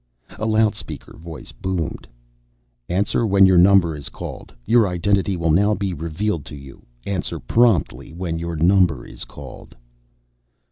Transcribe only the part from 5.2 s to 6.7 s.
will now be revealed to